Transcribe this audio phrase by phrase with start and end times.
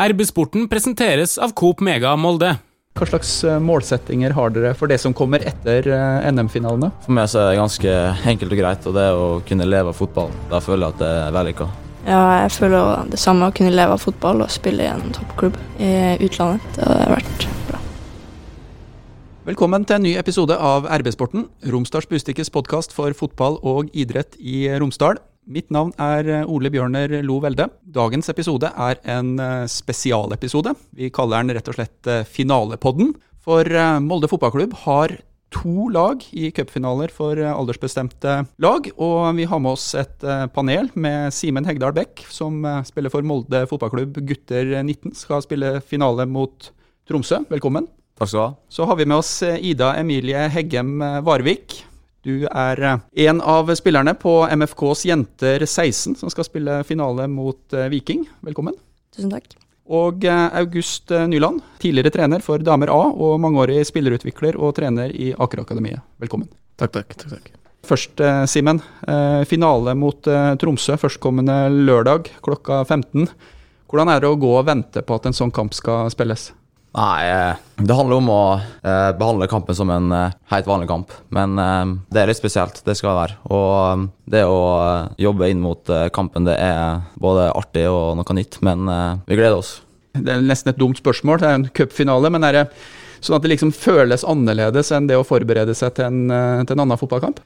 [0.00, 2.54] RB-sporten presenteres av Coop Mega Molde.
[2.96, 6.88] Hva slags eh, målsettinger har dere for det som kommer etter eh, NM-finalene?
[7.04, 7.96] For meg så er det ganske
[8.32, 10.32] enkelt og greit, og det er å kunne leve av fotball.
[10.48, 11.68] Da føler jeg at det er vellykka.
[12.06, 15.60] Ja, jeg føler det samme å kunne leve av fotball og spille i en toppklubb
[15.76, 15.92] i
[16.24, 16.64] utlandet.
[16.78, 17.84] Det har vært bra.
[19.52, 24.64] Velkommen til en ny episode av RB-sporten, Romsdals Bustikkes podkast for fotball og idrett i
[24.80, 25.20] Romsdal.
[25.50, 27.66] Mitt navn er eh, Ole Bjørner Lo Velde.
[27.82, 30.76] Dagens episode er en eh, spesialepisode.
[30.94, 33.16] Vi kaller den rett og slett eh, Finalepodden.
[33.42, 33.66] For
[34.04, 35.16] Molde fotballklubb har
[35.50, 38.90] to lag i cupfinaler for aldersbestemte lag.
[39.00, 43.64] Og vi har med oss et panel med Simen Hegdal Bekk, som spiller for Molde
[43.72, 45.16] fotballklubb gutter 19.
[45.16, 46.68] Skal spille finale mot
[47.08, 47.40] Tromsø.
[47.48, 47.88] Velkommen.
[48.20, 48.50] Takk skal du ha.
[48.68, 51.80] Så har vi med oss Ida Emilie Heggem Varvik.
[52.20, 57.72] Du er eh, en av spillerne på MFKs Jenter 16 som skal spille finale mot
[57.72, 58.26] eh, Viking.
[58.44, 58.76] Velkommen.
[59.16, 59.54] Tusen takk.
[59.90, 65.30] Og eh, August Nyland, tidligere trener for Damer A og mangeårig spillerutvikler og trener i
[65.32, 66.04] Akerakademiet.
[66.20, 66.50] Velkommen.
[66.76, 67.16] Takk, takk.
[67.16, 67.56] takk, takk.
[67.88, 68.20] Først,
[68.52, 68.82] Simen.
[69.48, 70.28] Finale mot
[70.60, 73.24] Tromsø førstkommende lørdag klokka 15.
[73.88, 76.50] Hvordan er det å gå og vente på at en sånn kamp skal spilles?
[76.90, 81.12] Nei, eh, det handler om å eh, behandle kampen som en eh, helt vanlig kamp.
[81.30, 83.36] Men eh, det er litt spesielt, det skal det være.
[83.54, 84.58] Og det å
[85.20, 88.58] jobbe inn mot kampen, det er både artig og noe nytt.
[88.66, 88.90] Men
[89.26, 89.76] vi gleder oss.
[90.18, 92.30] Det er nesten et dumt spørsmål, det er en cupfinale.
[92.34, 92.66] Men er det
[93.22, 96.20] sånn at det liksom føles annerledes enn det å forberede seg til en,
[96.66, 97.38] til en annen fotballkamp?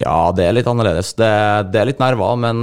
[0.00, 1.14] Ja, det er litt annerledes.
[1.18, 1.30] Det,
[1.72, 2.60] det er litt nerver, men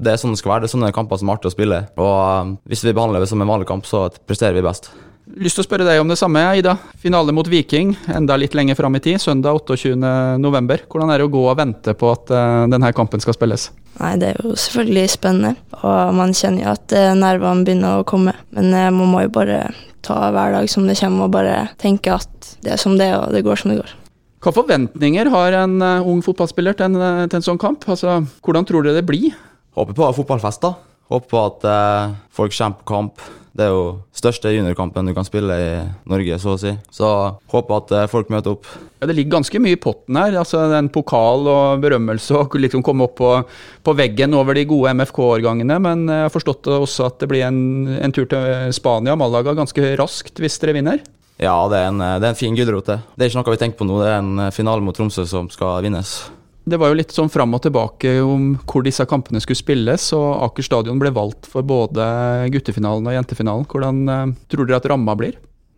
[0.00, 0.64] det er sånn det skal være.
[0.64, 1.82] Det er sånne kamper som er artig å spille.
[2.00, 4.90] Og hvis vi behandler det som en vanlig kamp, så presterer vi best.
[5.36, 6.78] Lyst til å spørre deg om det samme, Ida.
[6.96, 9.18] Finale mot Viking, enda litt lenger fram i tid.
[9.20, 10.86] Søndag 28.11.
[10.88, 13.66] Hvordan er det å gå og vente på at uh, denne kampen skal spilles?
[13.98, 18.08] Nei, Det er jo selvfølgelig spennende, og man kjenner jo at uh, nervene begynner å
[18.08, 18.32] komme.
[18.56, 19.60] Men uh, man må jo bare
[20.00, 23.20] ta hver dag som det kommer, og bare tenke at det er som det er,
[23.20, 23.96] og det går som det går.
[24.40, 27.84] Hva forventninger har en ung fotballspiller til en, til en sånn kamp?
[27.92, 29.36] Altså, hvordan tror dere det blir?
[29.76, 30.78] Håper på fotballfest, da.
[31.12, 31.66] Håper på at
[32.32, 33.84] folk kommer på kamp det er jo
[34.16, 35.70] største juniorkampen du kan spille i
[36.10, 36.74] Norge, så å si.
[36.92, 37.08] Så
[37.52, 38.68] håper at eh, folk møter opp.
[39.00, 40.36] Ja, Det ligger ganske mye i potten her.
[40.42, 43.32] altså En pokal og berømmelse og liksom komme opp på,
[43.86, 45.80] på veggen over de gode MFK-årgangene.
[45.80, 47.60] Men jeg har forstått også at det blir en,
[47.96, 51.00] en tur til Spania, Malaga, ganske raskt hvis dere vinner?
[51.40, 53.00] Ja, det er en, det er en fin gulrot, det.
[53.16, 54.00] Det er ikke noe vi tenker på nå.
[54.04, 56.18] Det er en finale mot Tromsø som skal vinnes.
[56.66, 60.26] Det var jo litt sånn fram og tilbake om hvor disse kampene skulle spilles, og
[60.48, 62.06] Aker stadion ble valgt for både
[62.50, 63.68] guttefinalen og jentefinalen.
[63.70, 65.36] Hvordan uh, tror dere at ramma blir?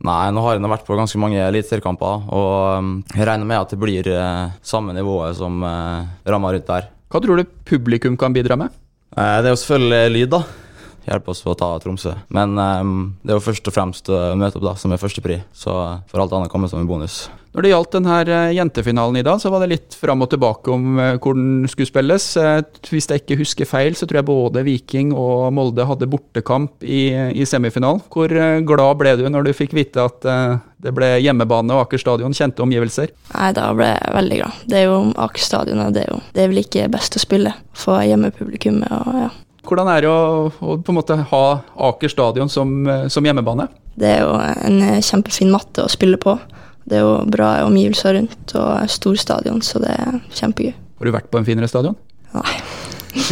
[0.09, 3.81] Nei, nå har jeg vært på ganske mange eliteseriekamper, og jeg regner med at det
[3.82, 6.88] blir uh, samme nivået som ramma rundt der.
[7.12, 8.72] Hva tror du publikum kan bidra med?
[9.19, 10.68] det er jo selvfølgelig lyd, da
[11.09, 12.15] hjelpe oss å ta Tromsø.
[12.35, 15.41] Men um, det er jo først og fremst å møte opp da, som er førstepri.
[15.57, 15.75] Så
[16.11, 17.27] får alt annet komme som en bonus.
[17.57, 20.71] Når det gjaldt denne eh, jentefinalen i dag, så var det litt fram og tilbake
[20.71, 22.27] om uh, hvor den skulle spilles.
[22.93, 27.09] Hvis jeg ikke husker feil, så tror jeg både Viking og Molde hadde bortekamp i,
[27.33, 28.05] i semifinalen.
[28.13, 28.33] Hvor
[28.69, 30.29] glad ble du når du fikk vite at
[30.79, 33.11] det ble hjemmebane og Aker stadion, kjente omgivelser?
[33.33, 34.63] Nei, da ble jeg veldig glad.
[34.71, 37.23] Det er jo Aker stadion, og det er jo det er vel ikke best å
[37.23, 38.93] spille for hjemmepublikummet.
[38.93, 39.31] og ja.
[39.69, 41.45] Hvordan er det å, å på en måte ha
[41.89, 42.73] Aker stadion som,
[43.12, 43.69] som, hjemmebane?
[43.99, 46.39] Det er jo en kjempefin matte å spille på.
[46.89, 50.73] Det er jo bra omgivelser rundt og stor stadion, så det er kjempegøy.
[50.73, 51.99] Har du vært på en finere stadion?
[52.33, 52.55] Nei.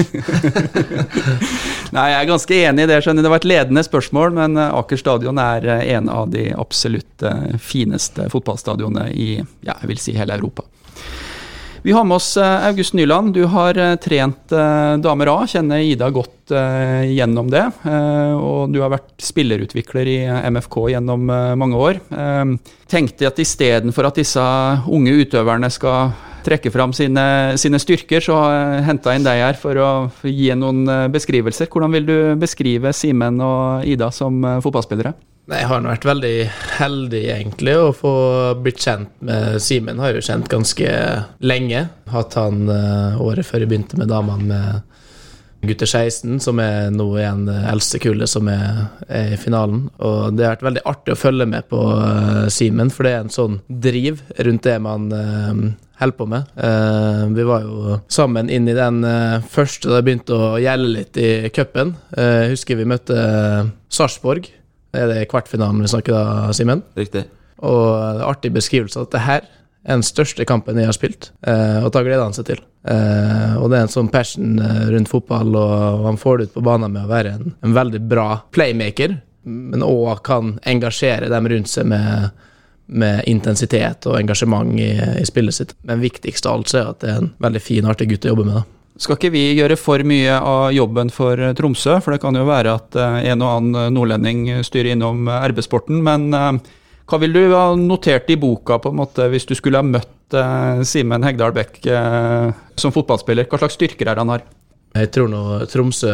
[1.94, 3.00] Nei, jeg er ganske enig i det.
[3.04, 7.24] skjønner Det var et ledende spørsmål, men Aker stadion er en av de absolutt
[7.62, 10.66] fineste fotballstadionene i ja, jeg vil si hele Europa.
[11.82, 13.34] Vi har med oss eh, August Nyland.
[13.34, 17.64] Du har eh, trent eh, damer A, kjenner Ida godt gjennom det.
[18.38, 20.14] Og du har vært spillerutvikler i
[20.54, 21.24] MFK gjennom
[21.58, 21.98] mange år.
[22.86, 24.44] Tenkte at istedenfor at disse
[24.86, 26.12] unge utøverne skal
[26.46, 27.26] trekke fram sine,
[27.58, 28.38] sine styrker, så
[28.86, 29.90] henta jeg inn deg her for å
[30.22, 31.66] gi noen beskrivelser.
[31.66, 35.16] Hvordan vil du beskrive Simen og Ida som fotballspillere?
[35.46, 36.34] Jeg har vært veldig
[36.80, 38.12] heldig, egentlig, å få
[38.58, 40.00] blitt kjent med Simen.
[40.02, 40.88] Har jo kjent ganske
[41.38, 41.84] lenge.
[42.10, 47.06] Hatt han uh, året før jeg begynte med damene med gutter 16, som er nå
[47.20, 49.86] igjen det eldste kullet som er, er, i finalen.
[50.02, 53.22] Og det har vært veldig artig å følge med på uh, Simen, for det er
[53.22, 55.64] en sånn driv rundt det man uh,
[56.02, 56.50] holder på med.
[57.38, 58.98] Vi var jo sammen inn i den
[59.48, 61.94] første da det begynte å gjelde litt i cupen.
[62.50, 63.16] Husker vi møtte
[63.88, 64.50] Sarpsborg
[64.98, 66.82] er det kvartfinalen vi snakker da, Simen?
[66.98, 67.26] Riktig.
[67.64, 69.46] Og det er artig beskrivelse at det her
[69.86, 72.62] er den største kampen jeg har spilt, eh, og da gleder han seg til.
[72.90, 76.56] Eh, og det er en sånn passion eh, rundt fotball, og han får det ut
[76.56, 79.20] på banen med å være en, en veldig bra playmaker.
[79.46, 82.32] men òg kan engasjere dem rundt seg med,
[82.86, 84.90] med intensitet og engasjement i,
[85.20, 85.76] i, spillet sitt.
[85.86, 88.34] Men viktigst av alt så er at det er en veldig fin, artig gutt å
[88.34, 88.58] jobbe med.
[88.58, 88.75] da.
[88.96, 92.72] Skal ikke vi gjøre for mye av jobben for Tromsø, for det kan jo være
[92.78, 96.00] at eh, en og annen nordlending styrer innom RB-sporten.
[96.04, 96.52] Men eh,
[97.06, 100.12] hva vil du ha notert i boka på en måte hvis du skulle ha møtt
[100.82, 103.46] Simen Hegdal Bekk uh, som fotballspiller?
[103.46, 104.42] Hva slags styrker er han har?
[104.96, 106.10] Jeg tror nå Tromsø,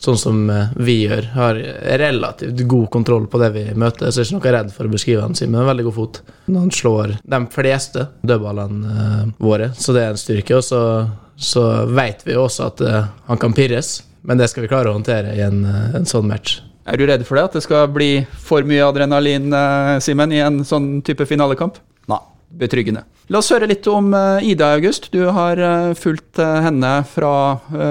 [0.00, 0.38] sånn som
[0.80, 1.60] vi gjør, har
[2.00, 4.08] relativt god kontroll på det vi møter.
[4.08, 5.66] Så jeg er ikke noe redd for å beskrive han Simen.
[5.66, 6.20] Veldig god fot.
[6.48, 10.56] Han slår de fleste dødballene våre, så det er en styrke.
[10.56, 10.80] Og så,
[11.40, 12.82] så vet vi også at
[13.26, 16.58] han kan pirres, men det skal vi klare å håndtere i en, en sånn match.
[16.90, 17.44] Er du redd for det?
[17.48, 18.10] At det skal bli
[18.42, 21.78] for mye adrenalin, uh, Simen, i en sånn type finalekamp?
[22.10, 22.20] Nei.
[22.50, 23.04] Betryggende.
[23.30, 25.10] La oss høre litt om uh, Ida August.
[25.14, 27.32] Du har uh, fulgt henne fra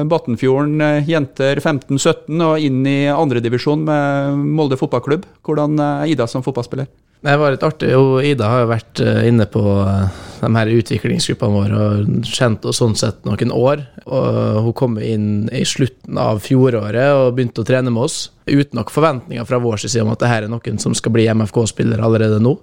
[0.10, 5.28] Battenfjorden jenter 15-17 og inn i andredivisjon med Molde fotballklubb.
[5.48, 6.90] Hvordan er Ida som fotballspiller?
[7.20, 7.90] Det var litt artig.
[7.92, 12.64] Jo, Ida har jo vært eh, inne på eh, de her utviklingsgruppene våre og kjent
[12.70, 13.84] oss sånn sett noen år.
[14.08, 18.30] Og hun kom inn i slutten av fjoråret og begynte å trene med oss.
[18.48, 21.28] Uten nok forventninger fra vår side om at det her er noen som skal bli
[21.28, 22.56] MFK-spiller allerede nå.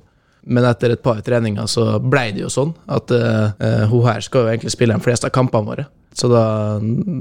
[0.46, 4.44] Men etter et par treninger så ble det jo sånn at uh, hun her skal
[4.44, 5.86] jo egentlig spille de fleste av kampene våre.
[6.16, 6.44] Så da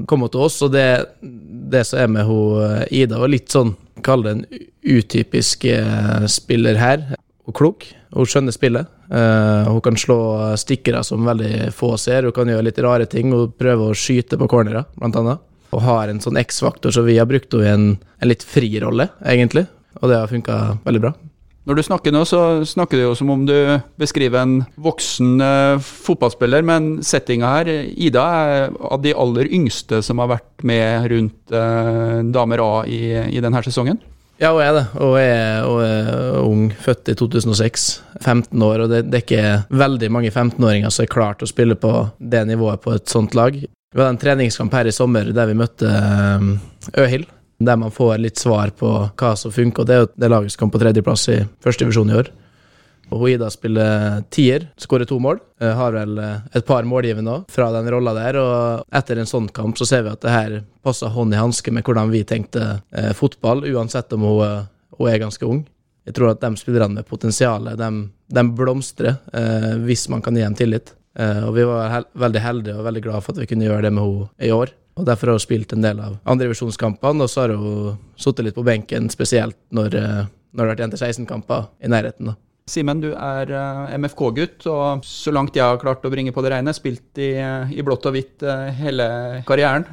[0.08, 0.86] kom hun til oss, og det,
[1.20, 3.74] det som er med hun, Ida, var litt sånn
[4.04, 4.42] Kall det en
[4.84, 5.64] utypisk
[6.28, 7.86] spiller her Hun er klok.
[8.16, 8.88] Hun skjønner spillet.
[9.10, 10.18] Uh, hun kan slå
[10.58, 12.26] stikkere som veldig få ser.
[12.26, 13.32] Hun kan gjøre litt rare ting.
[13.34, 15.42] Hun prøver å skyte på cornerer, blant annet.
[15.74, 17.88] Og har en sånn X-faktor, så vi har brukt henne i en,
[18.22, 19.66] en litt fri rolle, egentlig.
[20.00, 21.12] Og det har funka veldig bra.
[21.66, 23.54] Når du snakker nå, så snakker du jo som om du
[23.98, 30.22] beskriver en voksen uh, fotballspiller, men settinga her Ida er av de aller yngste som
[30.22, 33.00] har vært med rundt uh, Damer A i,
[33.34, 33.98] i denne sesongen?
[34.38, 34.84] Ja, hun er det.
[34.94, 37.86] Hun er, hun er ung, født i 2006.
[38.20, 41.76] 15 år, og det, det er ikke veldig mange 15-åringer som er klart å spille
[41.80, 43.56] på det nivået på et sånt lag.
[43.56, 47.30] Vi hadde en treningskamp her i sommer der vi møtte eh, Øhild.
[47.58, 49.82] Der man får litt svar på hva som funker.
[49.82, 52.32] og Det er jo det laget som kom på tredjeplass i første divisjon i år.
[53.14, 55.38] Og Ida spiller tier, skårer to mål.
[55.62, 58.38] Eh, har vel eh, et par målgivende òg fra den rolla der.
[58.40, 61.72] Og etter en sånn kamp så ser vi at det her passer hånd i hanske
[61.72, 64.66] med hvordan vi tenkte eh, fotball, uansett om hun,
[64.98, 65.62] hun, er ganske ung.
[66.06, 67.90] Jeg tror at de spillerne med potensial, de,
[68.26, 70.92] de blomstrer eh, hvis man kan gi dem tillit.
[71.16, 73.86] Eh, og vi var hel veldig heldige og veldig glade for at vi kunne gjøre
[73.86, 74.74] det med henne i år.
[74.96, 78.56] Og Derfor har hun spilt en del av andrevisjonskampene, og så har hun sittet litt
[78.56, 82.32] på benken, spesielt når, når det har vært jenter 16-kamper i nærheten.
[82.32, 82.38] da.
[82.66, 86.50] Simen, du er uh, MFK-gutt, og så langt jeg har klart å bringe på det
[86.50, 89.06] rene, spilt i, i blått og hvitt uh, hele
[89.46, 89.86] karrieren.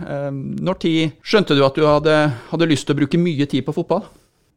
[0.57, 2.17] Når tid skjønte du at du hadde,
[2.49, 4.07] hadde, lyst til å bruke mye tid på fotball?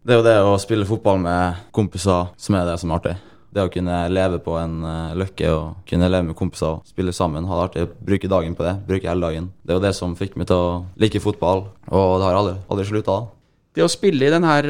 [0.07, 3.17] Det er jo det å spille fotball med kompiser som er det som er artig.
[3.57, 4.75] Det å kunne leve på en
[5.17, 7.47] løkke og kunne leve med kompiser og spille sammen.
[7.49, 8.75] Ha det artig bruke dagen på det.
[8.85, 9.49] Bruke hele dagen.
[9.65, 12.59] Det er jo det som fikk meg til å like fotball, og det har aldri,
[12.69, 13.17] aldri slutta.
[13.77, 14.67] Det å spille i denne her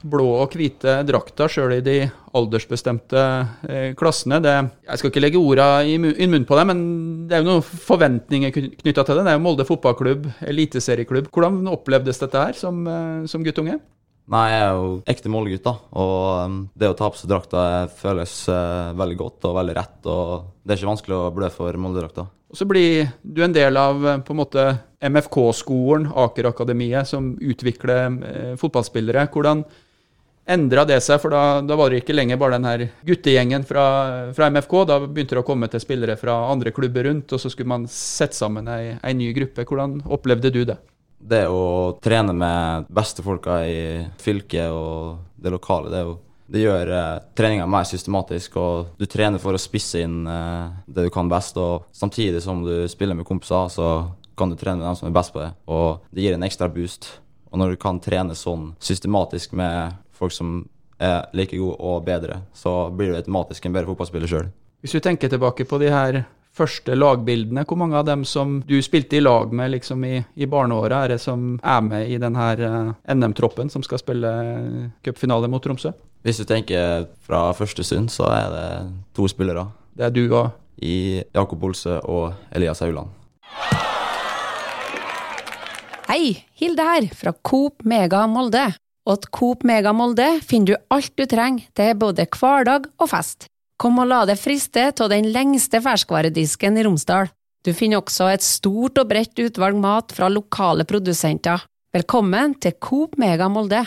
[0.00, 1.96] blå og hvite drakta, sjøl i de
[2.36, 3.24] aldersbestemte
[3.68, 4.54] eh, klassene det,
[4.86, 6.80] Jeg skal ikke legge orda i munnen på det, men
[7.28, 9.26] det er jo noen forventninger knytta til det.
[9.26, 11.28] Det er jo Molde fotballklubb, eliteserieklubb.
[11.32, 13.76] Hvordan opplevdes dette her som, eh, som guttunge?
[14.32, 15.74] Nei, jeg er jo ekte Molde-gutt, da.
[16.02, 17.60] Og det å ta på seg drakta
[17.94, 18.32] føles
[18.98, 20.00] veldig godt og veldig rett.
[20.10, 22.26] Og det er ikke vanskelig å blø for Molde-drakta.
[22.50, 24.66] Og så blir du en del av på en måte
[25.02, 29.26] MFK-skolen, Aker-akademiet, som utvikler eh, fotballspillere.
[29.32, 29.64] Hvordan
[30.46, 31.20] endra det seg?
[31.22, 33.86] For da, da, var det ikke lenger bare den her guttegjengen fra,
[34.36, 34.76] fra, MFK.
[34.88, 37.88] Da begynte det å komme til spillere fra andre klubber rundt, og så skulle man
[37.90, 39.66] sette sammen ei, ei ny gruppe.
[39.66, 40.78] Hvordan opplevde du det?
[41.18, 46.14] Det å trene med beste folka i fylket og det lokale, det, jo,
[46.52, 48.56] det gjør eh, treninga mer systematisk.
[48.60, 51.56] og Du trener for å spisse inn eh, det du kan best.
[51.56, 53.90] og Samtidig som du spiller med kompiser, så
[54.36, 56.68] kan du trene med dem som er best på det, og det gir en ekstra
[56.68, 57.08] boost.
[57.48, 60.58] Og når du kan trene sånn systematisk med folk som
[61.00, 64.48] er like gode og bedre, så blir du automatisk en bedre fotballspiller sjøl.
[64.84, 66.24] Hvis du tenker tilbake på de her
[66.56, 70.48] første lagbildene, hvor mange av dem som du spilte i lag med liksom i, i
[70.48, 74.30] barneåra, er det som er med i denne eh, NM-troppen som skal spille
[75.04, 75.92] cupfinale mot Tromsø?
[76.26, 78.70] Hvis du tenker fra første stund, så er det
[79.14, 79.68] to spillere.
[79.96, 80.48] Det er du og
[80.82, 83.12] I Jakob Olse og Elias Hauland.
[86.06, 88.68] Hei, Hilde her, fra Coop Mega Molde.
[89.06, 93.46] Og til Coop Mega Molde finner du alt du trenger til både hverdag og fest.
[93.76, 97.28] Kom og la deg friste av den lengste ferskvaredisken i Romsdal.
[97.60, 101.60] Du finner også et stort og bredt utvalg mat fra lokale produsenter.
[101.92, 103.84] Velkommen til Coop Mega Molde.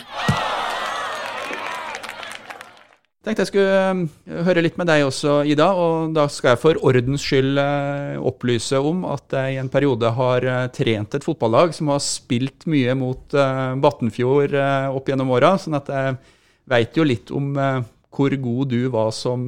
[3.18, 5.72] Jeg tenkte jeg skulle eh, høre litt med deg også, Ida.
[5.74, 10.14] Og da skal jeg for ordens skyld eh, opplyse om at jeg i en periode
[10.22, 14.54] har eh, trent et fotballag som har spilt mye mot Battenfjord
[14.94, 15.56] opp gjennom åra.
[15.58, 16.20] Sånn at jeg
[16.70, 17.56] veit jo litt om
[18.10, 19.46] hvor god du var som,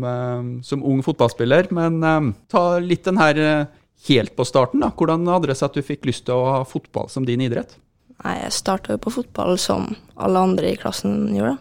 [0.63, 1.67] som ung fotballspiller.
[1.75, 1.99] Men
[2.53, 3.41] ta litt den her
[4.07, 4.93] helt på starten, da.
[4.95, 7.75] Hvordan hadde det seg at du fikk lyst til å ha fotball som din idrett?
[8.23, 11.57] Nei, Jeg starta jo på fotball som alle andre i klassen gjorde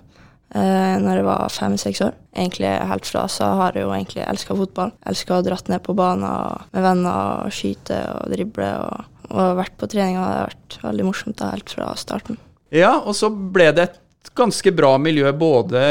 [0.53, 2.17] eh, når jeg var fem-seks år.
[2.35, 4.93] Egentlig helt fra så har jeg jo egentlig elska fotball.
[5.09, 6.27] Elska å dratt ned på banen
[6.71, 8.69] med venner og skyte og drible.
[8.85, 12.39] Og, og vært på trening har vært veldig morsomt da, helt fra starten.
[12.71, 14.00] Ja, og så ble det et
[14.37, 15.81] ganske bra miljø både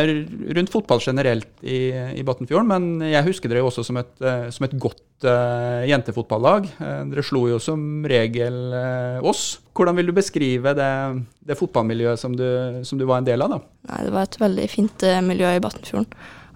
[0.56, 4.48] rundt fotball generelt i, i Battenfjorden, men jeg husker dere jo også som et, eh,
[4.54, 6.68] som et godt uh, jentefotballag.
[6.78, 9.58] Uh, dere slo jo som regel uh, oss.
[9.76, 10.92] Hvordan vil du beskrive det,
[11.46, 12.46] det fotballmiljøet som du,
[12.86, 13.56] som du, var en del av?
[13.56, 13.60] da?
[13.90, 16.08] Nei, Det var et veldig fint miljø i Battenfjorden.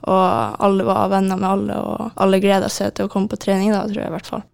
[0.05, 3.73] Og alle var venner med alle, og alle gleda seg til å komme på trening
[3.73, 4.45] da, tror jeg i hvert fall.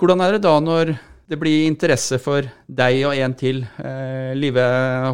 [0.00, 0.94] Hvordan er det da når
[1.34, 3.64] det blir interesse for deg og en til.
[3.82, 4.64] Eh, Live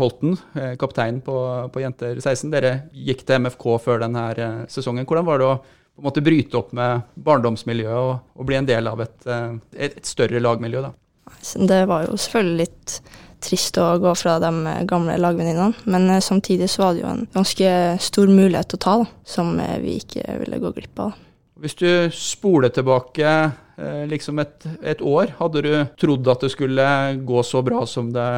[0.00, 1.36] Holten, eh, kaptein på,
[1.72, 2.50] på, Jenter 16.
[2.52, 5.08] Dere gikk til MFK før denne eh, sesongen.
[5.08, 8.68] Hvordan var det å på en måte bryte opp med barndomsmiljøet og, og bli en
[8.68, 10.84] del av et, eh, et, et, større lagmiljø?
[10.84, 10.92] da?
[11.56, 12.98] Det var jo selvfølgelig litt
[13.40, 14.52] trist å gå fra de
[14.88, 17.72] gamle lagvenninnene, men eh, samtidig så var det jo en ganske
[18.10, 21.16] stor mulighet å ta, da, som vi ikke ville gå glipp av.
[21.60, 23.32] Hvis du spoler tilbake
[24.10, 25.34] liksom et, et, år.
[25.38, 26.86] Hadde du trodd at det skulle
[27.26, 28.28] gå så bra som det,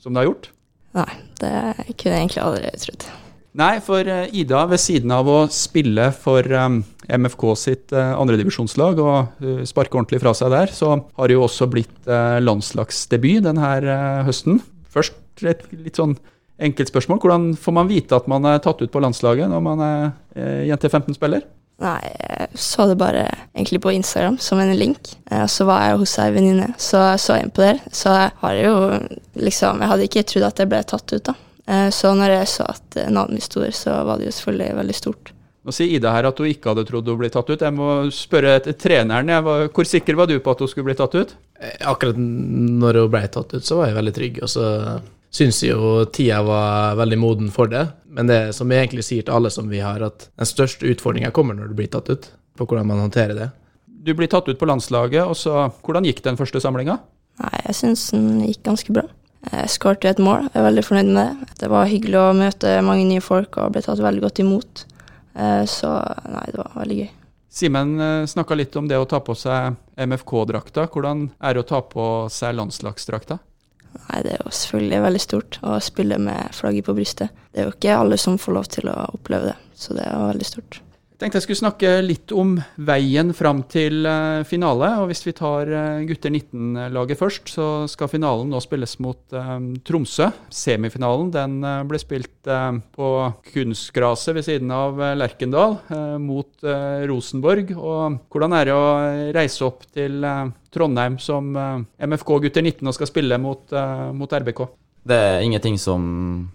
[0.00, 0.50] som det har gjort?
[0.94, 1.52] Nei, det
[1.98, 3.06] kunne jeg egentlig aldri trodd.
[3.54, 9.44] Nei, for eh, Ida, ved siden av å spille for um, MFK sitt andredivisjonslag og
[9.68, 12.08] sparke ordentlig fra seg der, så har det jo også blitt
[12.42, 14.58] landslagsdebut denne høsten.
[14.90, 16.16] Først et litt sånn
[16.62, 17.20] enkelt spørsmål.
[17.22, 20.90] Hvordan får man vite at man er tatt ut på landslaget når man er jente
[20.90, 21.46] 15-spiller?
[21.82, 25.10] Nei, jeg så det bare egentlig på Instagram som en link.
[25.34, 27.80] Og så var jeg hos ei venninne, så jeg så inn på der.
[27.90, 28.74] Så jeg har jo
[29.34, 31.34] liksom Jeg hadde ikke trodd at jeg ble tatt ut, da.
[31.66, 34.76] Eh, så når jeg så at navnet mitt sto der, så var det jo selvfølgelig
[34.78, 35.32] veldig stort.
[35.64, 37.62] Nå sier Ida her at hun ikke hadde trodd hun ble tatt ut.
[37.64, 39.32] Jeg må spørre treneren.
[39.72, 41.34] Hvor sikker var du på at hun skulle bli tatt ut?
[41.58, 44.42] Eh, akkurat når hun ble tatt ut, så var jeg veldig trygg.
[44.44, 44.66] Og så
[45.34, 47.86] syns jo tida var veldig moden for det.
[48.14, 51.32] Men det som jeg egentlig sier til alle som vi har, at den største utfordringa
[51.34, 52.30] kommer når du blir tatt ut.
[52.54, 53.50] På hvordan man håndterer det.
[54.04, 57.00] Du blir tatt ut på landslaget, og så Hvordan gikk den første samlinga?
[57.42, 59.08] Nei, jeg syns den gikk ganske bra.
[59.50, 61.48] Jeg skåret et mål, jeg er veldig fornøyd med det.
[61.60, 64.84] Det var hyggelig å møte mange nye folk og ble tatt veldig godt imot.
[65.34, 65.90] Eh, så
[66.30, 67.10] nei, det var veldig gøy.
[67.54, 70.86] Simen eh, snakka litt om det å ta på seg MFK-drakta.
[70.94, 73.40] Hvordan er det å ta på seg landslagsdrakta?
[74.08, 77.44] Nei, det er jo selvfølgelig veldig stort å spille med flagget på brystet.
[77.52, 80.12] Det er jo ikke alle som får lov til å oppleve det, så det er
[80.12, 80.83] jo veldig stort.
[81.14, 84.88] Tenkte jeg skulle snakke litt om veien fram til eh, finale.
[84.98, 89.70] og Hvis vi tar eh, gutter 19-laget først, så skal finalen nå spilles mot um,
[89.86, 90.26] Tromsø.
[90.50, 91.56] Semifinalen den
[91.88, 93.08] ble spilt på
[93.52, 95.78] kunstgraset ved siden av Lerkendal
[96.20, 96.66] mot
[97.08, 97.72] Rosenborg.
[97.78, 98.86] og Hvordan er det å
[99.38, 100.20] reise opp til
[100.74, 103.72] Trondheim som MFK gutter 19 og skal spille mot,
[104.18, 104.66] mot RBK?
[105.04, 106.04] Det er ingenting som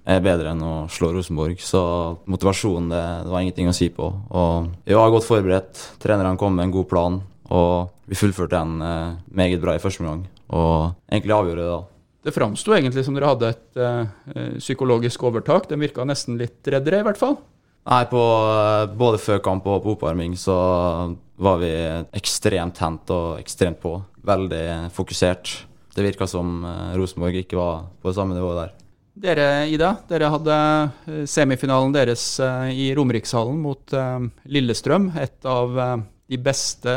[0.10, 1.82] er bedre enn å slå Rosenborg, så
[2.26, 4.10] motivasjonen det, det var ingenting å si på.
[4.10, 7.20] Og vi var godt forberedt, trenerne kom med en god plan,
[7.54, 10.26] og vi fullførte den eh, meget bra i første omgang.
[10.50, 11.80] Og egentlig avgjorde det da.
[12.26, 15.70] Det framsto egentlig som dere hadde et eh, psykologisk overtak.
[15.70, 17.38] Den virka nesten litt reddere, i hvert fall?
[17.86, 20.58] Nei, på, eh, både før kamp og på oppvarming så
[21.40, 21.72] var vi
[22.18, 24.00] ekstremt tent og ekstremt på.
[24.26, 25.54] Veldig fokusert
[26.00, 28.76] det virka som eh, Rosenborg ikke var på det samme nivået der.
[29.20, 33.96] Dere, Ida, dere hadde eh, semifinalen deres eh, i Romerikshallen mot
[34.50, 35.12] Lillestrøm.
[35.20, 35.80] Et av
[36.30, 36.94] de beste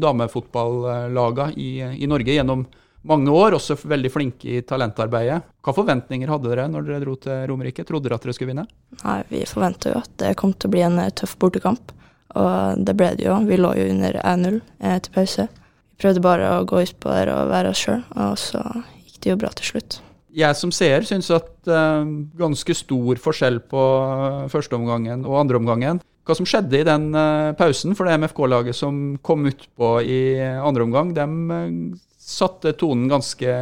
[0.00, 1.72] damefotballagene i,
[2.04, 2.64] i Norge gjennom
[3.10, 5.38] mange år, også veldig flinke i talentarbeidet.
[5.64, 7.86] Hva forventninger hadde dere når dere dro til Romerike?
[7.88, 8.66] Trodde dere at dere skulle vinne?
[9.00, 11.94] Nei, Vi forventa jo at det kom til å bli en tøff bortekamp,
[12.36, 13.38] og det ble det jo.
[13.48, 14.60] Vi lå jo under 1-0
[15.06, 15.48] til pause
[16.00, 18.62] prøvde bare å gå ut på der og være oss sjøl, og så
[19.04, 20.00] gikk det jo bra til slutt.
[20.30, 22.06] Jeg som seer syns at uh,
[22.38, 25.98] ganske stor forskjell på uh, førsteomgangen og andreomgangen.
[26.26, 30.86] Hva som skjedde i den uh, pausen for det MFK-laget som kom utpå i andre
[30.86, 33.54] omgang, de uh, satte tonen ganske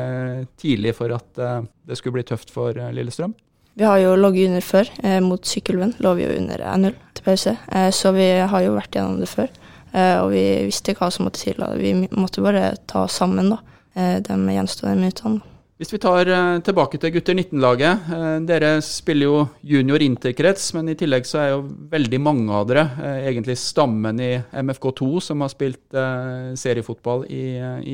[0.61, 3.33] tidlig for at det skulle bli tøft for Lillestrøm.
[3.78, 4.90] Vi har jo ligget under før.
[5.25, 7.54] mot Sykkylven lå vi jo under 1-0 til pause,
[7.95, 9.49] så vi har jo vært gjennom det før.
[9.92, 11.62] Eh, og vi visste hva som måtte til.
[11.80, 13.61] Vi måtte bare ta oss sammen da,
[13.95, 15.54] eh, de gjenstående minuttene.
[15.78, 18.11] Hvis vi tar eh, tilbake til gutter 19-laget.
[18.11, 22.66] Eh, dere spiller jo junior interkrets, men i tillegg så er jo veldig mange av
[22.66, 22.87] dere
[23.30, 25.99] egentlig stammen i MFK2, som har spilt
[26.59, 27.45] seriefotball i,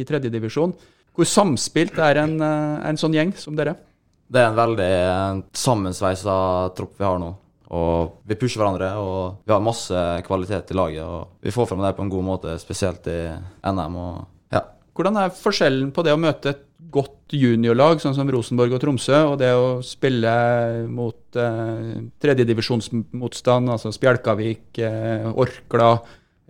[0.00, 0.74] i tredjedivisjon.
[1.14, 3.76] Hvor samspilt er en, en sånn gjeng som dere?
[4.26, 4.94] Det er en veldig
[5.54, 6.34] sammensveisa
[6.74, 7.34] tropp vi har nå.
[7.74, 11.02] Og vi pusher hverandre, og vi har masse kvalitet i laget.
[11.02, 13.18] Og vi får frem det på en god måte, spesielt i
[13.66, 13.96] NM.
[13.98, 14.62] og ja.
[14.94, 16.62] Hvordan er forskjellen på det å møte et
[16.94, 20.34] godt juniorlag, sånn som Rosenborg og Tromsø, og det å spille
[20.90, 25.96] mot eh, tredjedivisjonsmotstand, altså Spjelkavik, eh, Orkla,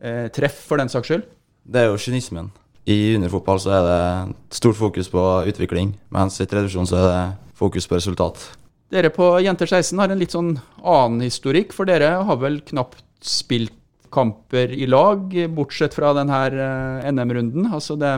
[0.02, 1.24] eh, Treff for den saks skyld?
[1.64, 2.50] Det er jo kynismen.
[2.84, 7.08] I juniorfotball så er det stort fokus på utvikling, mens i tredje divisjon så er
[7.08, 8.44] det fokus på resultat.
[8.92, 10.52] Dere på Jenter 16 har en litt sånn
[10.84, 13.74] annen historikk, for dere har vel knapt spilt
[14.14, 17.66] kamper i lag, bortsett fra denne eh, NM-runden.
[17.74, 18.12] Altså det,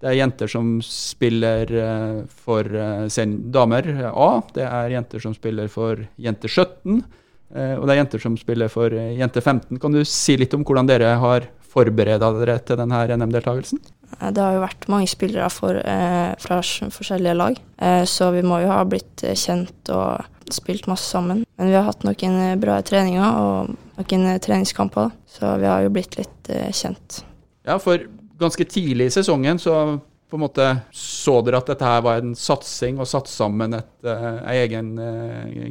[0.00, 5.70] det, er jenter som spiller eh, for eh, damer A, det er jenter som spiller
[5.70, 6.98] for jenter 17,
[7.54, 9.78] eh, og det er jenter som spiller for jenter 15.
[9.78, 13.84] Kan du si litt om hvordan dere har forbereda dere til denne NM-deltakelsen?
[14.20, 18.42] Eh, Det har jo vært mange spillere for, eh, fra forskjellige lag, eh, så vi
[18.42, 21.44] må jo ha blitt eh, kjent og spilt masse sammen.
[21.58, 25.90] Men vi har hatt noen eh, bra treninger og noen treningskamper, så vi har jo
[25.90, 27.22] blitt litt eh, kjent.
[27.66, 27.98] Ja, for
[28.38, 32.34] ganske tidlig i sesongen så på en måte så dere at dette her var en
[32.34, 34.90] satsing, og satt sammen et, ei egen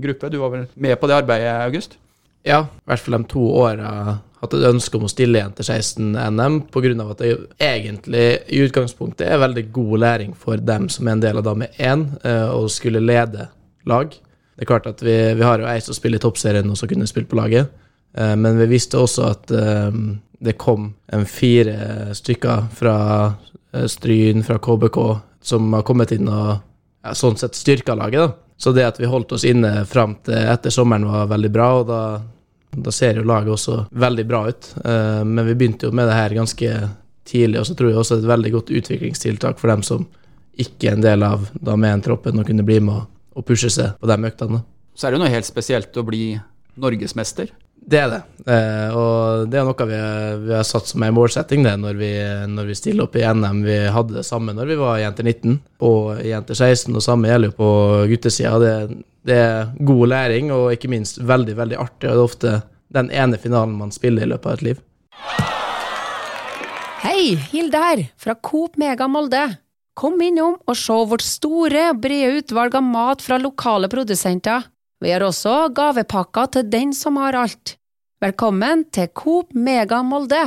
[0.01, 0.31] gruppe.
[0.33, 1.97] Du var vel med på det arbeidet, August?
[2.47, 3.91] Ja, i hvert fall de to åra
[4.37, 6.93] hatt et ønske om å stille igjen til 16 NM, pga.
[7.09, 11.41] at det egentlig i utgangspunktet er veldig god læring for dem som er en del
[11.41, 12.05] av Dame 1,
[12.53, 13.49] og å skulle lede
[13.89, 14.13] lag.
[14.57, 16.89] Det er klart at vi, vi har jo ei som spiller i toppserien og som
[16.89, 17.69] kunne spilt på laget,
[18.17, 19.99] eh, men vi visste også at eh,
[20.39, 20.91] det kom
[21.29, 22.97] fire stykker fra
[23.73, 24.97] eh, Stryn, fra KBK,
[25.41, 28.25] som har kommet inn og ja, sånn sett styrka laget.
[28.25, 28.33] da.
[28.57, 31.85] Så det at vi holdt oss inne fram til etter sommeren var veldig bra, og
[31.89, 32.01] da,
[32.71, 34.71] da ser jo laget også veldig bra ut.
[34.83, 36.71] Eh, men vi begynte jo med det her ganske
[37.27, 40.07] tidlig, og så tror jeg også det et veldig godt utviklingstiltak for dem som
[40.57, 43.97] ikke er en del av Dame 1-troppen, og kunne bli med og, og pushe seg
[44.01, 44.63] på de øktene.
[44.97, 46.21] Så er det jo noe helt spesielt å bli
[46.81, 47.51] norgesmester.
[47.87, 49.99] Det er det, eh, og det er noe vi,
[50.43, 52.09] vi har satt som en målsetting det når vi,
[52.51, 53.61] når vi stiller opp i NM.
[53.63, 55.53] Vi hadde det samme når vi var Jenter 19
[55.87, 57.69] og Jenter 16, og samme gjelder jo på
[58.11, 58.57] guttesida.
[58.59, 58.73] Det,
[59.27, 62.57] det er god læring og ikke minst veldig, veldig artig, og det er ofte
[62.95, 64.83] den ene finalen man spiller i løpet av et liv.
[67.03, 69.43] Hei, Hilde her, fra Coop Mega Molde.
[69.97, 74.67] Kom innom og se vårt store brede utvalg av mat fra lokale produsenter.
[75.01, 77.75] Vi har også gavepakker til den som har alt.
[78.21, 80.43] Velkommen til Coop Mega Molde.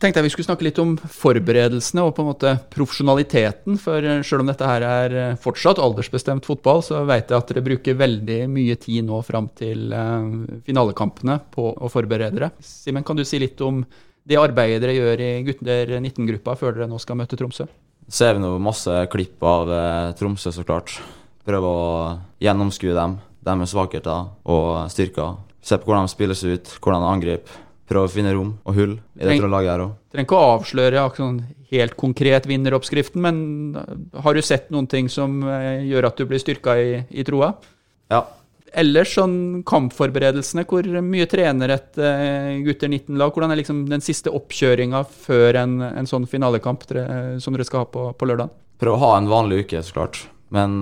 [0.00, 3.76] Tenkte jeg vi skulle snakke litt om forberedelsene og på en måte profesjonaliteten.
[3.80, 7.52] For eh, selv om dette her er eh, fortsatt aldersbestemt fotball, så vet jeg at
[7.52, 10.30] dere bruker veldig mye tid nå fram til eh,
[10.64, 12.50] finalekampene på å forberede dere.
[12.64, 13.84] Simen, kan du si litt om
[14.24, 17.68] det arbeidet dere gjør i gutter 19-gruppa før dere nå skal møte Tromsø?
[18.10, 19.68] ser vi nå masse klipp av
[20.18, 20.96] Tromsø, så klart.
[21.46, 21.90] Prøve å
[22.42, 25.36] gjennomskue dem, deres svakheter og styrker.
[25.62, 27.60] Se på hvordan de spilles ut, hvordan de angriper.
[27.90, 29.94] Prøve å finne rom og hull i dette laget her òg.
[30.12, 33.40] Trenger ikke å avsløre sånn helt konkret vinneroppskriften, men
[33.78, 37.24] eh, har du sett noen ting som eh, gjør at du blir styrka i, i
[37.26, 37.52] troa?
[38.10, 38.24] Ja.
[38.80, 43.34] Ellers sånn kampforberedelsene, hvor mye trener et eh, gutter 19-lag?
[43.34, 47.84] Hvordan er liksom den siste oppkjøringa før en, en sånn finalekamp dere, som dere skal
[47.84, 48.54] ha på, på lørdag?
[48.80, 50.22] Prøve å ha en vanlig uke, så klart.
[50.54, 50.78] Men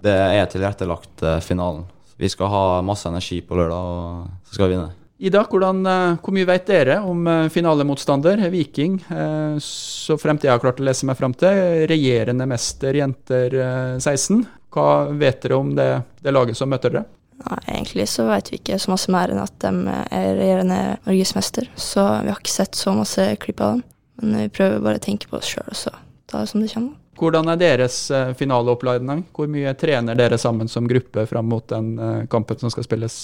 [0.00, 1.82] det er tilrettelagt finalen.
[2.20, 4.99] Vi skal ha masse energi på lørdag, og så skal vi vinne.
[5.22, 10.54] Ida, hvordan, eh, hvor mye vet dere om eh, finalemotstander, Viking, eh, så fremt jeg
[10.54, 11.58] har klart å lese meg fram til,
[11.90, 14.46] regjerende mester jenter eh, 16?
[14.72, 14.86] Hva
[15.20, 15.90] vet dere om det,
[16.24, 17.04] det laget som møter dere?
[17.42, 21.68] Ja, egentlig så vet vi ikke så masse mer enn at de er regjerende norgesmester,
[21.76, 23.82] så vi har ikke sett så masse klipp av dem.
[24.22, 25.92] Men vi prøver bare å tenke på oss sjøl, og så
[26.32, 26.96] ta det som det kommer.
[27.20, 27.98] Hvordan er deres
[28.40, 29.26] finaleoppladning?
[29.36, 31.92] Hvor mye trener dere sammen som gruppe fram mot den
[32.32, 33.18] kampen som skal spilles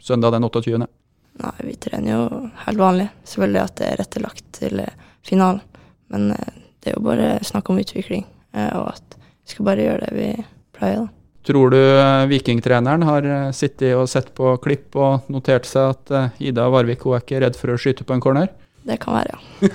[0.00, 0.88] søndag den 28.?
[1.38, 2.22] Nei, vi trener jo
[2.64, 3.08] helt vanlig.
[3.28, 5.60] Selvfølgelig at det er rettelagt til eh, finalen,
[6.12, 8.24] men eh, det er jo bare snakk om utvikling,
[8.56, 10.28] eh, og at vi skal bare gjøre det vi
[10.76, 11.14] pleier, da.
[11.48, 11.78] Tror du
[12.28, 17.22] Vikingtreneren har sittet og sett på klipp og notert seg at Ida Varvik hun er
[17.22, 18.50] ikke redd for å skyte på en corner?
[18.84, 19.38] Det kan være, ja.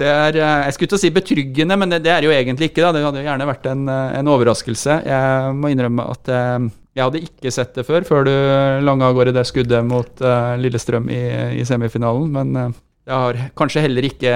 [0.00, 2.86] Det er, jeg skulle å si betryggende, men det, det er jo egentlig ikke.
[2.86, 2.92] da.
[2.94, 5.00] Det hadde jo gjerne vært en, en overraskelse.
[5.04, 8.32] Jeg må innrømme at eh, jeg hadde ikke sett det før, før du
[8.82, 11.20] langa av gårde det skuddet mot uh, Lillestrøm i,
[11.60, 12.30] i semifinalen.
[12.34, 14.32] Men uh, jeg har kanskje heller ikke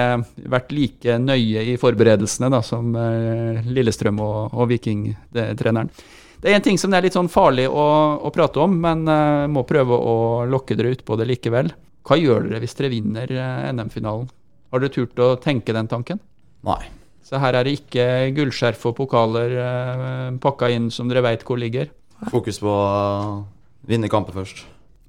[0.51, 5.91] vært like nøye i forberedelsene da, som uh, Lillestrøm og, og Viking-treneren.
[6.39, 7.83] Det er en ting som det er litt sånn farlig å,
[8.23, 10.15] å prate om, men uh, må prøve å
[10.47, 11.73] lokke dere ut på det likevel.
[12.05, 13.31] Hva gjør dere hvis dere vinner
[13.73, 14.29] NM-finalen?
[14.71, 16.23] Har dere turt å tenke den tanken?
[16.67, 16.85] Nei.
[17.25, 21.59] Så her er det ikke gullskjerf og pokaler uh, pakka inn som dere veit hvor
[21.59, 21.91] ligger?
[22.31, 23.43] Fokus på å
[23.85, 24.63] vinne kamper først.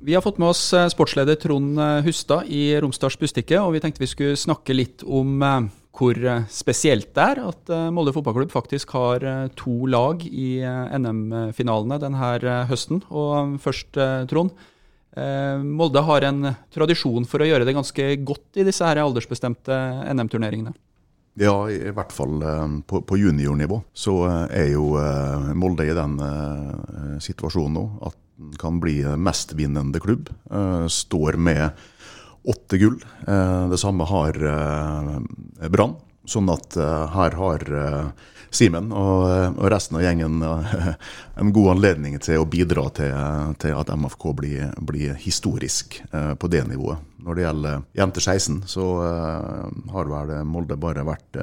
[0.06, 4.10] Vi har fått med oss sportsleder Trond Hustad i Romsdals Bustikke, og vi tenkte vi
[4.10, 5.40] skulle snakke litt om
[5.96, 10.60] hvor eh, spesielt det er at eh, Molde fotballklubb faktisk har eh, to lag i
[10.62, 12.32] NM-finalene denne
[12.70, 13.02] høsten.
[13.10, 13.96] Og først,
[14.30, 14.56] Trond.
[15.16, 19.78] Molde har en tradisjon for å gjøre det ganske godt i disse her aldersbestemte
[20.12, 20.74] NM-turneringene.
[21.37, 22.40] Ja, i hvert fall
[22.88, 24.14] på, på juniornivå så
[24.49, 24.94] er jo
[25.53, 26.14] Molde i den
[27.20, 30.31] situasjonen nå at den kan bli mestvinnende klubb.
[30.92, 31.77] Står med
[32.46, 33.05] åtte gull.
[33.27, 35.96] Eh, det samme har eh, Brann.
[36.27, 37.66] Sånn at eh, her har
[38.50, 40.42] Simen og, resten av gjengen
[41.40, 43.14] en god anledning til å bidra til,
[43.62, 47.02] til at MFK blir, blir, historisk på det nivået.
[47.26, 48.85] Når det gjelder jenter 16, så
[49.94, 51.40] har vel Molde bare vært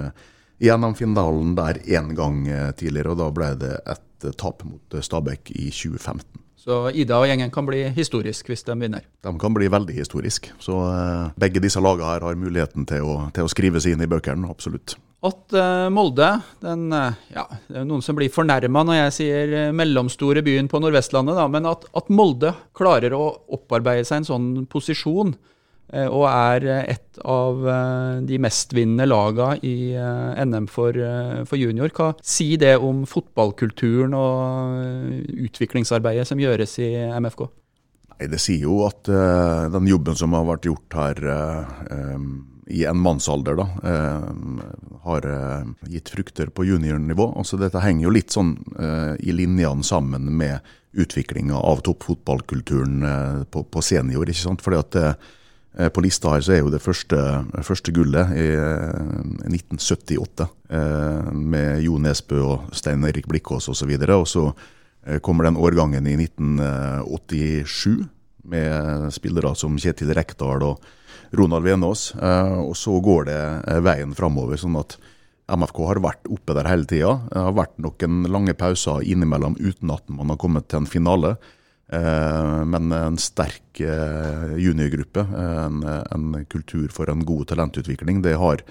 [0.63, 2.46] gjennom finalen der én gang
[2.80, 6.44] tidligere, og da ble det et tap mot Stabæk i 2015.
[6.63, 9.04] Så Ida og gjengen kan bli historisk hvis de vinner.
[9.26, 10.48] De kan bli veldig historisk.
[10.63, 10.78] Så
[11.36, 14.48] begge disse lagene her har muligheten til å, til å skrive seg inn i bøkene,
[14.48, 14.96] absolutt.
[15.24, 19.56] At uh, Molde, den, uh, ja, det er noen som blir fornærma når jeg sier
[19.76, 24.48] mellomstore byen på Nordvestlandet, da, men at, at Molde klarer å opparbeide seg en sånn
[24.72, 25.36] posisjon
[25.94, 29.94] Eh, og er eh, et av eh, de mestvinnende lagene i
[30.48, 30.98] NM for,
[31.50, 31.92] for, junior.
[31.94, 37.46] Hva sier det om fotballkulturen og utviklingsarbeidet som gjøres i MFK?
[38.14, 39.10] Nei, Det sier jo at
[39.74, 41.22] den jobben som har vært gjort her
[41.90, 42.28] um,
[42.67, 45.28] i en mannsalder, da, uh, har
[45.91, 47.34] gitt frukter på juniornivå.
[47.36, 48.54] Altså, dette henger jo litt sånn
[49.19, 50.63] i linjene sammen med
[50.95, 53.04] utviklinga av toppfotballkulturen
[53.52, 54.30] på, på, senior.
[54.30, 54.63] ikke sant?
[54.63, 54.99] Fordi at
[55.78, 57.17] Eh, på lista her så er jo det første,
[57.65, 58.49] første gullet i
[59.49, 63.89] 1978 eh, eh, med Jo Nesbø og Stein Erik Blikkås osv.
[63.89, 68.06] Og, så og så kommer den årgangen i 1987
[68.54, 70.86] med spillere som Kjetil Rekdal og
[71.34, 72.12] Ronald Venås.
[72.15, 73.41] Og så går det
[73.86, 74.98] veien framover, sånn at
[75.52, 77.17] MFK har vært oppe der hele tida.
[77.32, 81.36] Det har vært noen lange pauser innimellom uten at man har kommet til en finale.
[81.93, 88.63] Eh, men en sterk eh, juniorgruppe, en, en, kultur for en god talentutvikling, det har,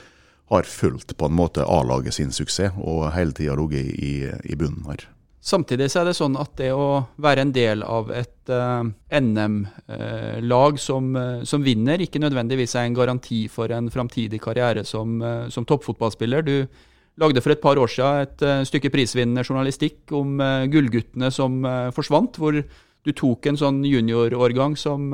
[0.51, 4.89] har fulgt på en måte A-laget sin suksess, og hele tida ligget i, i, bunnen
[4.89, 5.07] her.
[5.43, 8.85] Samtidig så er det sånn at det å være en del av et uh,
[9.19, 14.87] NM-lag uh, som, uh, som, vinner, ikke nødvendigvis er en garanti for en framtidig karriere
[14.87, 15.19] som,
[15.51, 16.47] som, toppfotballspiller.
[16.47, 20.39] Du lagde for et par år siden et stykke prisvinnende journalistikk om
[20.71, 21.59] gullguttene som
[21.93, 22.57] forsvant, hvor
[23.03, 25.11] du tok en sånn juniorårgang som,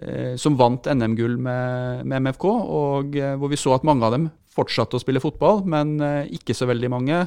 [0.00, 4.16] eh, som vant NM-gull med, med, MFK, og eh, hvor vi så at mange av
[4.16, 7.20] dem fortsatte å spille fotball, men eh, ikke så veldig mange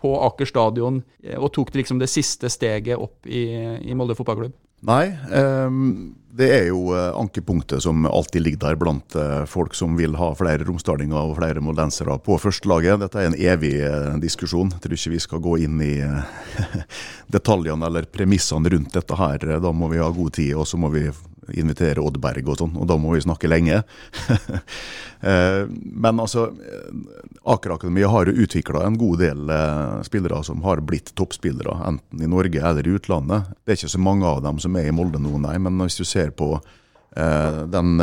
[0.00, 3.48] på Aker stadion, eh, og tok liksom det siste steget opp i,
[3.80, 4.54] i Molde fotballklubb.
[4.86, 9.94] Nei, um, det er jo uh, ankepunktet som alltid ligger der blant uh, folk som
[9.96, 13.00] vil ha flere romsdalinger og flere moldensere på førstelaget.
[13.00, 13.72] Dette er en evig
[14.20, 14.74] diskusjon.
[14.76, 15.94] Jeg tror ikke vi skal gå inn i
[17.38, 19.48] detaljene eller premissene rundt dette her.
[19.64, 21.08] Da må vi ha god tid, og så må vi
[21.54, 23.82] invitere Oddberg og sånn, og da må vi snakke lenge.
[25.20, 25.64] Eh,
[25.96, 26.50] men altså,
[27.48, 32.22] Aker Akademi har jo utvikla en god del eh, spillere som har blitt toppspillere, enten
[32.22, 33.48] i Norge eller i utlandet.
[33.64, 35.96] Det er ikke så mange av dem som er i Molde nå, nei, men hvis
[35.98, 37.96] du ser på eh, den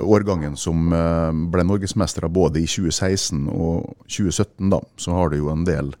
[0.00, 0.88] årgangen som
[1.52, 5.92] ble norgesmestere både i 2016 og 2017, da, så har du jo en del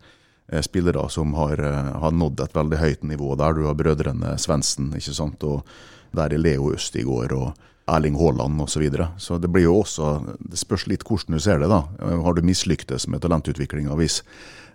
[0.64, 1.60] spillere som har,
[2.00, 5.68] har nådd et veldig høyt nivå, der du har brødrene Svendsen, og
[6.14, 7.54] der er Leo Østigård og
[7.86, 8.72] Erling Haaland osv.
[8.72, 9.08] Så, videre.
[9.18, 11.68] så det blir jo også Det spørs litt hvordan du ser det.
[11.70, 11.84] da.
[12.22, 14.22] Har du mislyktes med talentutviklinga hvis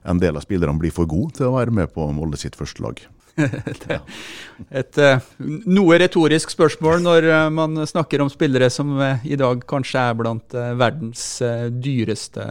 [0.08, 2.82] en del av spillerne blir for gode til å være med på Molde sitt første
[2.82, 3.02] lag?
[4.80, 5.30] Et uh,
[5.72, 10.18] noe retorisk spørsmål når uh, man snakker om spillere som uh, i dag kanskje er
[10.20, 11.26] blant verdens
[11.72, 12.46] dyreste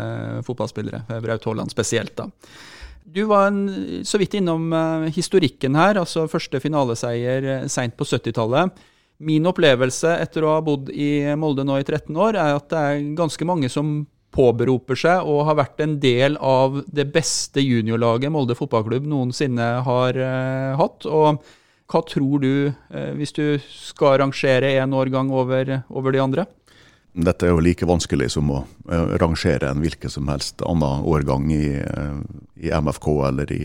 [0.47, 1.05] fotballspillere.
[1.21, 2.29] Braut Haaland spesielt, da.
[3.05, 5.99] Du var en, så vidt innom uh, historikken her.
[6.01, 8.73] altså Første finaleseier uh, seint på 70-tallet.
[9.21, 12.81] Min opplevelse etter å ha bodd i Molde nå i 13 år, er at det
[12.81, 18.31] er ganske mange som påberoper seg og har vært en del av det beste juniorlaget
[18.31, 21.09] Molde fotballklubb noensinne har uh, hatt.
[21.11, 21.43] Og
[21.91, 22.71] hva tror du,
[23.19, 26.45] hvis du skal rangere en årgang over, over de andre?
[27.11, 31.49] Dette er jo like vanskelig som å uh, rangere en hvilken som helst annen årgang
[31.51, 32.21] i, uh,
[32.55, 33.65] i, MFK eller i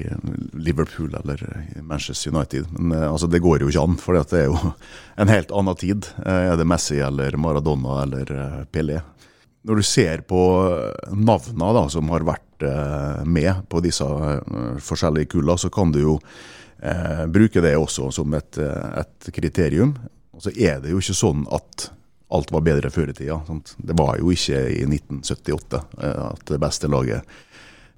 [0.58, 1.44] Liverpool eller
[1.78, 2.72] i Manchester United.
[2.74, 4.74] Men uh, altså, det går jo ikke an, for det er jo
[5.22, 6.10] en helt annen tid.
[6.26, 8.34] er det Messi eller Maradona eller
[8.74, 9.04] Pelé?
[9.66, 10.40] Når du ser på
[11.14, 12.66] navna da, som har vært
[13.26, 14.06] med på disse
[14.86, 16.14] forskjellige kulla, så kan du jo
[17.34, 19.96] bruke det også som et, et kriterium.
[20.38, 21.88] Og så er det jo ikke sånn at
[22.34, 23.40] alt var bedre før i tida.
[23.48, 23.76] Sant?
[23.78, 27.36] Det var jo ikke i 1978 eh, at det beste laget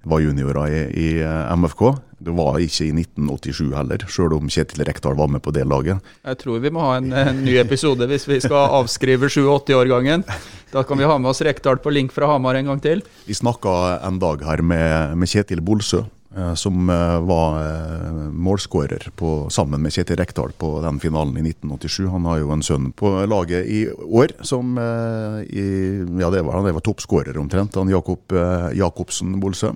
[0.08, 1.84] var juniorer i, i, eh, MFK.
[2.18, 6.04] Det var ikke i 1987 heller, sjøl om Kjetil Rekdal var med på det laget.
[6.26, 10.26] Jeg tror vi må ha en, en ny episode hvis vi skal avskrive 87-årgangen.
[10.74, 13.04] Da kan vi ha med oss Rekdal på link fra Hamar en gang til.
[13.28, 16.04] Vi snakka en dag her med, med Kjetil Bolsø,
[16.56, 19.10] som eh, var eh, målskårer
[19.50, 22.08] sammen med Kjetil Rekdal på den finalen i 1987.
[22.14, 25.66] Han har jo en sønn på laget i år som i,
[26.22, 28.34] ja, det var, han var toppskårer omtrent, han Jakob
[28.76, 29.74] Jakobsen Bolsø.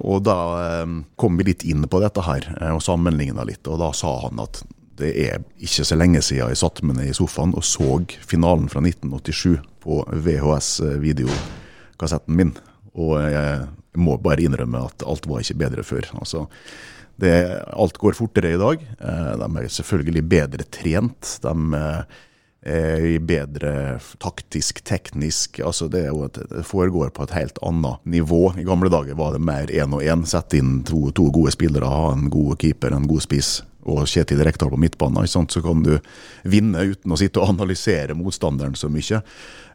[0.00, 0.36] Og da
[1.20, 4.62] kom vi litt inn på dette her og sammenligna litt, og da sa han at
[5.00, 8.68] det er ikke så lenge siden jeg satte meg ned i sofaen og så finalen
[8.72, 12.52] fra 1987 på VHS-videokassetten min.
[12.96, 13.66] Og jeg
[13.98, 16.06] må bare innrømme at alt var ikke bedre før.
[16.20, 16.44] Altså,
[17.20, 17.34] det,
[17.74, 18.84] alt går fortere i dag.
[19.00, 21.36] Eh, de er selvfølgelig bedre trent.
[21.44, 21.54] De
[22.62, 23.72] eh, er bedre
[24.18, 25.60] taktisk, teknisk.
[25.60, 28.54] altså Det, et, det, foregår på et helt annet nivå.
[28.58, 30.26] I gamle dager var det mer én og én.
[30.26, 34.42] Sette inn to, to, gode spillere, ha en god keeper, en god spiss og Kjetil
[34.44, 35.26] Rekdal på midtbanen.
[35.26, 35.94] Så kan du
[36.48, 39.22] vinne uten å sitte og analysere motstanderen så mye.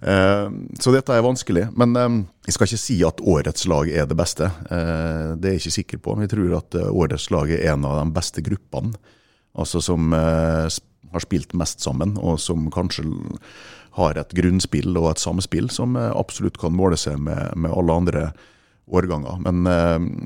[0.02, 0.48] Eh,
[0.80, 1.67] så dette er vanskelig.
[1.78, 4.50] Men eh, jeg skal ikke si at årets lag er det beste.
[4.69, 6.15] Eh, det er jeg ikke sikker på.
[6.15, 8.93] Men jeg tror at årets lag er en av de beste gruppene.
[9.56, 10.12] Altså som
[11.13, 13.04] har spilt mest sammen, og som kanskje
[13.96, 18.32] har et grunnspill og et samspill som absolutt kan måle seg med, med alle andre
[18.86, 19.38] årganger.
[19.48, 19.58] Men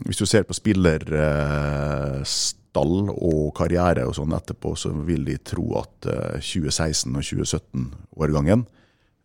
[0.08, 5.96] hvis du ser på spillerstall og karriere og sånn etterpå, så vil de tro at
[6.42, 8.62] 2016- og 2017-årgangen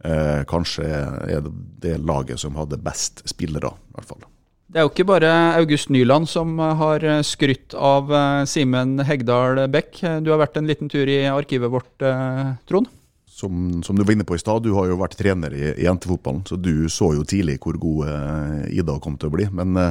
[0.04, 1.50] eh, kanskje er
[1.82, 4.24] det laget som hadde best spillere, i hvert fall.
[4.72, 10.00] Det er jo ikke bare August Nyland som har skrytt av eh, Simen Hegdal Bekk.
[10.24, 12.88] Du har vært en liten tur i arkivet vårt, eh, Trond?
[13.34, 15.88] Som, som, du var inne på i stad, du har jo vært trener i, i
[15.88, 19.48] jentefotballen, så du så jo tidlig hvor god eh, Ida kom til å bli.
[19.50, 19.90] Men eh,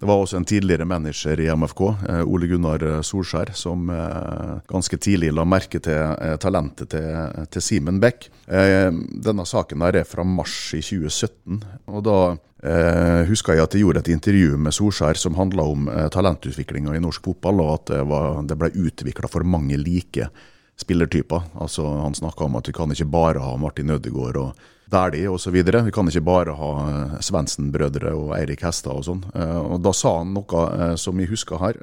[0.00, 5.00] det var også en tidligere manager i MFK, eh, Ole Gunnar Solskjær, som eh, ganske
[5.00, 8.28] tidlig la merke til eh, talentet til, til Simen Beck.
[8.44, 11.62] Eh, denne saken her er fra mars i 2017.
[11.88, 12.18] og da
[12.64, 16.94] Eh, husker jeg at jeg gjorde et intervju med Solskjær som handla om eh, talentutviklinga
[16.96, 20.30] i norsk fotball, og at det, var, det ble utvikla for mange like
[20.80, 21.42] spillertyper.
[21.60, 25.54] Altså, han snakka om at vi kan ikke bare ha Martin Ødegaard og Dæhlie osv.
[25.54, 29.22] Vi kan ikke bare ha eh, Svendsen-brødre og Eirik Hestad og sånn.
[29.34, 31.78] Eh, og Da sa han noe eh, som vi husker her.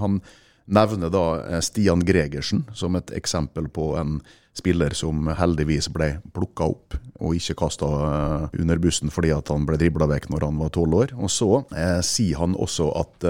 [0.00, 0.22] Han
[0.64, 4.18] nevner da Stian Gregersen som et eksempel på en
[4.56, 7.88] spiller som heldigvis ble plukka opp og ikke kasta
[8.54, 11.14] under bussen fordi at han ble dribla vekk når han var tolv år.
[11.18, 11.50] Og så
[12.06, 13.28] sier han også at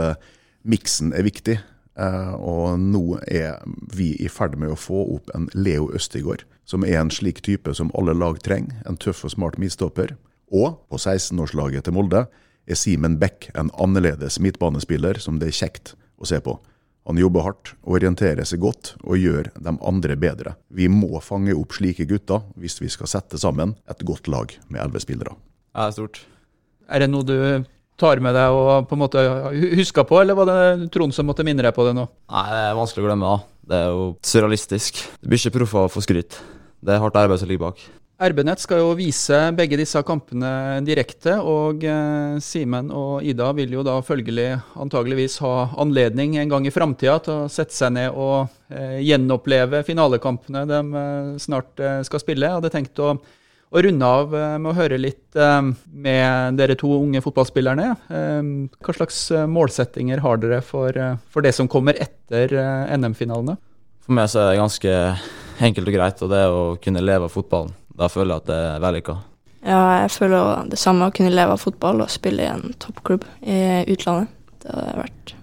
[0.68, 1.56] miksen er viktig.
[1.94, 3.60] Uh, og nå er
[3.94, 7.70] vi i ferd med å få opp en Leo Østigård, som er en slik type
[7.78, 8.80] som alle lag trenger.
[8.88, 10.16] En tøff og smart midstopper.
[10.54, 12.26] Og på 16-årslaget til Molde
[12.66, 16.56] er Simen Beck en annerledes midtbanespiller som det er kjekt å se på.
[17.04, 20.54] Han jobber hardt, orienterer seg godt og gjør de andre bedre.
[20.72, 24.80] Vi må fange opp slike gutter hvis vi skal sette sammen et godt lag med
[24.80, 25.36] elleve spillere.
[25.74, 26.22] Ja, det er stort.
[26.88, 27.36] Er det noe du
[28.00, 29.24] tar med deg og på en måte
[29.78, 32.06] husker på, eller var det Trond som måtte minne deg på det nå?
[32.32, 33.34] Nei, det er vanskelig å glemme.
[33.34, 33.50] da.
[33.64, 35.04] Det er jo surrealistisk.
[35.20, 36.40] Det blir ikke proffer få skryt.
[36.84, 37.84] Det er hardt arbeid som ligger bak.
[38.24, 43.82] RB-nett skal jo vise begge disse kampene direkte, og eh, Simen og Ida vil jo
[43.86, 48.46] da følgelig antageligvis ha anledning en gang i framtida til å sette seg ned og
[48.70, 52.46] eh, gjenoppleve finalekampene de eh, snart skal spille.
[52.46, 53.16] Jeg hadde tenkt å
[53.74, 55.60] og runde av eh, med å høre litt eh,
[56.06, 57.90] med dere to unge fotballspillerne.
[58.08, 58.40] Eh,
[58.84, 60.98] hva slags målsettinger har dere for,
[61.32, 62.54] for det som kommer etter
[62.94, 63.58] NM-finalene?
[64.04, 64.96] For meg så er det ganske
[65.64, 67.72] enkelt og greit, og det er å kunne leve av fotballen.
[67.94, 69.20] Da føler jeg at det er vellykka.
[69.64, 73.24] Ja, jeg føler det samme å kunne leve av fotball og spille i en toppklubb
[73.48, 73.58] i
[73.94, 74.34] utlandet.
[74.60, 75.34] Det har vært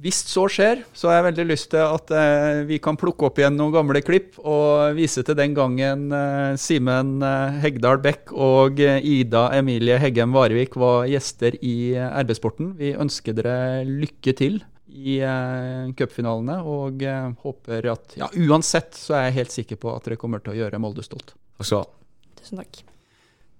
[0.00, 3.40] hvis så skjer, så har jeg veldig lyst til at eh, vi kan plukke opp
[3.40, 8.80] igjen noen gamle klipp og vise til den gangen eh, Simen eh, Hegdal Bekk og
[8.80, 12.72] eh, Ida Emilie Heggem Varevik var gjester i eh, RB-sporten.
[12.80, 17.04] Vi ønsker dere lykke til i eh, cupfinalene og
[17.44, 20.62] håper at Ja, uansett så er jeg helt sikker på at dere kommer til å
[20.62, 21.36] gjøre Molde stolt.
[21.60, 22.40] Takk skal du ha.
[22.40, 22.86] Tusen takk.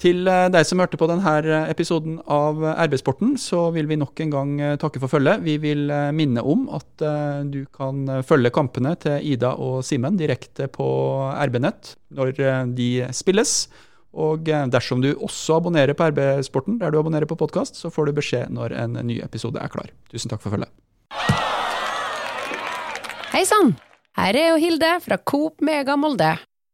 [0.01, 4.33] Til eh, deg som hørte på denne episoden av RB-sporten, så vil vi nok en
[4.33, 5.43] gang eh, takke for følget.
[5.45, 7.05] Vi vil eh, minne om at
[7.53, 10.89] du kan følge kampene til Ida og Simen direkte på
[11.33, 12.35] RB-nett når
[12.77, 13.55] de spilles.
[14.11, 18.17] Og dersom du også abonnerer på RB-sporten der du abonnerer på podkast, så får du
[18.19, 19.93] beskjed når en ny episode er klar.
[20.13, 20.73] Tusen takk for følget.
[23.31, 23.77] Hei sann!
[24.19, 26.35] Her er jo Hilde fra Coop Mega Molde.